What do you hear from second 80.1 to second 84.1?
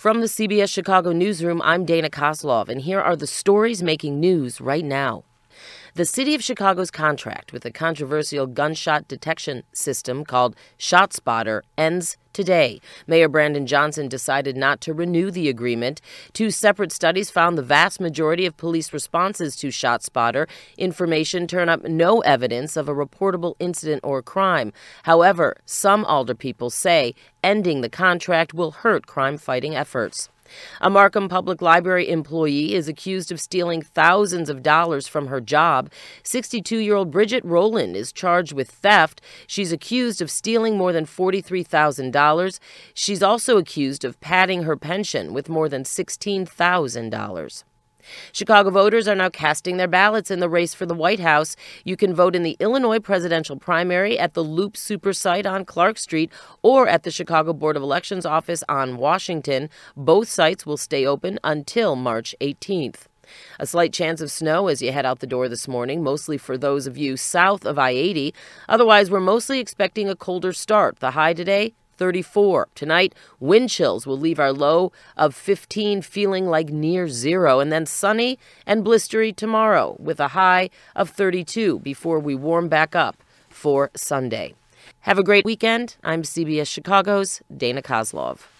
a high of 32 before we warm back up for